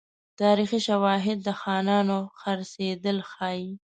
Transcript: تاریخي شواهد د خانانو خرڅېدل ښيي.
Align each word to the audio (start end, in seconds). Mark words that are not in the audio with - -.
تاریخي 0.41 0.79
شواهد 0.87 1.37
د 1.43 1.49
خانانو 1.61 2.17
خرڅېدل 2.39 3.17
ښيي. 3.31 3.69